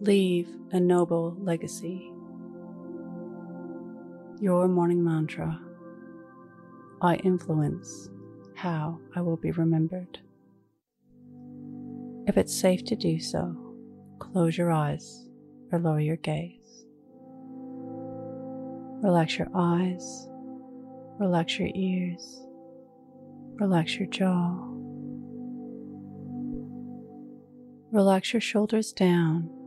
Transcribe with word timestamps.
Leave 0.00 0.48
a 0.70 0.78
noble 0.78 1.36
legacy. 1.40 2.12
Your 4.40 4.68
morning 4.68 5.02
mantra 5.02 5.60
I 7.02 7.16
influence 7.16 8.08
how 8.54 9.00
I 9.16 9.22
will 9.22 9.36
be 9.36 9.50
remembered. 9.50 10.20
If 12.28 12.36
it's 12.36 12.56
safe 12.56 12.84
to 12.84 12.94
do 12.94 13.18
so, 13.18 13.56
close 14.20 14.56
your 14.56 14.70
eyes 14.70 15.28
or 15.72 15.80
lower 15.80 15.98
your 15.98 16.16
gaze. 16.16 16.84
Relax 19.02 19.36
your 19.36 19.48
eyes, 19.52 20.28
relax 21.18 21.58
your 21.58 21.70
ears, 21.74 22.40
relax 23.54 23.96
your 23.96 24.08
jaw. 24.08 24.64
Relax 27.90 28.32
your 28.32 28.40
shoulders 28.40 28.92
down 28.92 29.57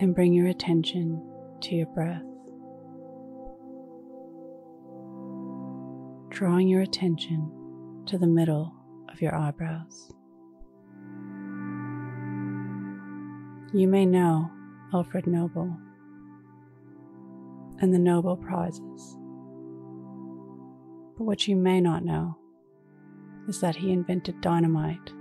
and 0.00 0.14
bring 0.14 0.32
your 0.32 0.48
attention 0.48 1.22
to 1.60 1.74
your 1.74 1.86
breath. 1.86 2.22
Drawing 6.30 6.68
your 6.68 6.82
attention 6.82 7.50
to 8.06 8.18
the 8.18 8.26
middle 8.26 8.74
of 9.12 9.22
your 9.22 9.34
eyebrows. 9.34 10.12
You 13.72 13.88
may 13.88 14.06
know 14.06 14.50
Alfred 14.92 15.26
Nobel 15.26 15.76
and 17.80 17.92
the 17.92 17.98
Nobel 17.98 18.36
Prizes, 18.36 19.16
but 21.16 21.24
what 21.24 21.48
you 21.48 21.56
may 21.56 21.80
not 21.80 22.04
know 22.04 22.36
is 23.48 23.60
that 23.60 23.76
he 23.76 23.92
invented 23.92 24.40
dynamite 24.40 25.12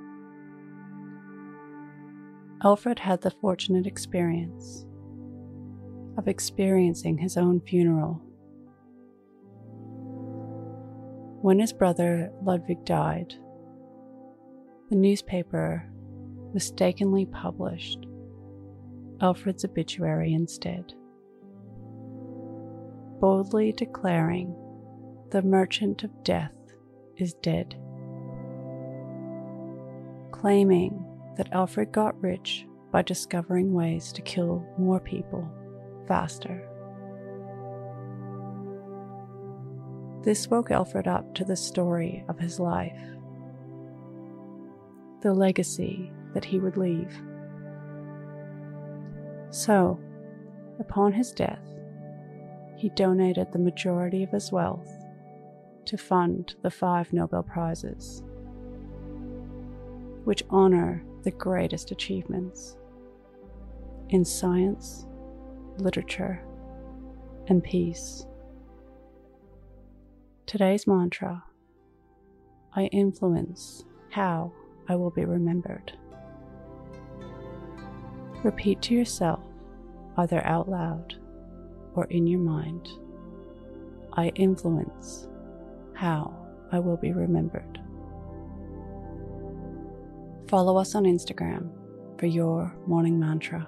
Alfred 2.63 2.99
had 2.99 3.22
the 3.22 3.31
fortunate 3.31 3.85
experience 3.85 4.85
of 6.17 6.30
experiencing 6.30 7.17
his 7.17 7.36
own 7.36 7.59
funeral. 7.59 8.22
When 11.41 11.59
his 11.59 11.73
brother 11.73 12.31
Ludwig 12.41 12.86
died, 12.86 13.34
the 14.89 14.95
newspaper 14.95 15.89
mistakenly 16.53 17.25
published 17.25 18.06
Alfred's 19.19 19.66
obituary 19.66 20.34
instead, 20.34 20.94
boldly 23.19 23.73
declaring 23.73 24.56
the 25.31 25.41
merchant 25.41 26.03
of 26.03 26.23
death 26.23 26.53
is 27.17 27.34
dead, 27.36 27.75
claiming 30.31 31.03
that 31.38 31.52
Alfred 31.52 31.92
got 31.92 32.22
rich 32.22 32.66
by 32.92 33.02
discovering 33.02 33.73
ways 33.73 34.12
to 34.14 34.22
kill 34.22 34.66
more 34.78 35.00
people 35.00 35.50
faster. 36.08 36.70
This 40.23 40.48
woke 40.48 40.72
Alfred 40.72 41.08
up 41.08 41.34
to 41.36 41.44
the 41.44 41.56
story 41.56 42.23
of 42.30 42.40
his 42.40 42.59
life, 42.59 43.00
the 45.22 45.34
legacy 45.34 46.12
that 46.34 46.45
he 46.45 46.59
would 46.59 46.78
leave. 46.78 47.14
So, 49.50 50.00
upon 50.80 51.14
his 51.14 51.31
death, 51.31 51.68
he 52.78 52.90
donated 52.90 53.52
the 53.52 53.59
majority 53.59 54.23
of 54.23 54.31
his 54.31 54.52
wealth 54.52 54.90
to 55.86 55.97
fund 55.97 56.56
the 56.62 56.72
five 56.72 57.12
Nobel 57.12 57.44
Prizes, 57.44 58.23
which 60.23 60.44
honor 60.50 61.03
the 61.23 61.31
greatest 61.31 61.91
achievements 61.91 62.75
in 64.09 64.25
science, 64.25 65.05
literature, 65.77 66.43
and 67.47 67.63
peace. 67.63 68.25
Today's 70.45 70.85
mantra 70.85 71.44
I 72.75 72.85
influence 72.85 73.85
how 74.12 74.51
I 74.89 74.95
will 74.95 75.12
be 75.12 75.25
remembered. 75.25 75.94
Repeat 78.44 78.81
to 78.83 78.94
yourself, 78.94 79.44
either 80.17 80.45
out 80.45 80.69
loud 80.69 81.16
or 81.95 82.06
in 82.06 82.28
your 82.28 82.41
mind 82.41 82.89
I 84.13 84.28
influence 84.35 85.28
how 85.94 86.33
I 86.72 86.79
will 86.79 86.97
be 86.97 87.13
remembered. 87.13 87.82
Follow 90.53 90.78
us 90.78 90.94
on 90.94 91.06
Instagram 91.06 91.72
for 92.19 92.28
your 92.28 92.72
morning 92.86 93.19
mantra. 93.19 93.68